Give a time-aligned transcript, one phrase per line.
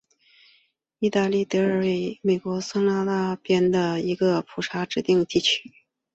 [1.11, 5.61] 达德利维尔是位于美国亚利桑那州皮纳尔县的一个人口普查指定地区。